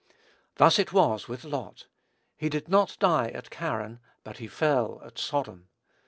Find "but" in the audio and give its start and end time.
4.23-4.37